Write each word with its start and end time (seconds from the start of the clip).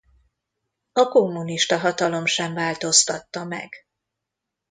A 0.93 1.07
kommunista 1.07 1.77
hatalom 1.77 2.25
sem 2.25 2.53
változtatta 2.53 3.43
meg. 3.45 3.71